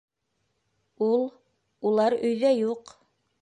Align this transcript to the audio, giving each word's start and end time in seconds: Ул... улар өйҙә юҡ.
Ул... 1.07 1.21
улар 1.91 2.17
өйҙә 2.31 2.55
юҡ. 2.63 2.97